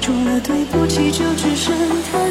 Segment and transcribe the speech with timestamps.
[0.00, 1.74] 除了对不起就只剩
[2.10, 2.25] 叹